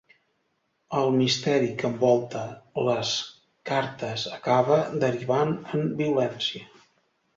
El 1.01 1.11
misteri 1.17 1.67
que 1.81 1.85
envolta 1.89 2.41
les 2.87 3.11
cartes 3.73 4.27
acaba 4.39 4.81
derivant 5.07 5.55
en 5.77 5.85
violència. 6.01 6.65